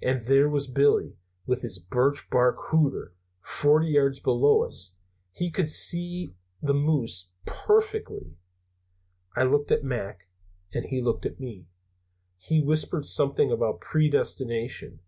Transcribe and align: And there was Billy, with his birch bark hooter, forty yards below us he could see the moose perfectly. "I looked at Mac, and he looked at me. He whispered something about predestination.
And 0.00 0.22
there 0.22 0.48
was 0.48 0.66
Billy, 0.66 1.18
with 1.44 1.60
his 1.60 1.78
birch 1.78 2.30
bark 2.30 2.56
hooter, 2.70 3.12
forty 3.42 3.88
yards 3.88 4.18
below 4.18 4.62
us 4.64 4.94
he 5.30 5.50
could 5.50 5.68
see 5.68 6.34
the 6.62 6.72
moose 6.72 7.32
perfectly. 7.44 8.38
"I 9.36 9.42
looked 9.42 9.70
at 9.70 9.84
Mac, 9.84 10.26
and 10.72 10.86
he 10.86 11.02
looked 11.02 11.26
at 11.26 11.38
me. 11.38 11.66
He 12.38 12.62
whispered 12.62 13.04
something 13.04 13.52
about 13.52 13.82
predestination. 13.82 15.00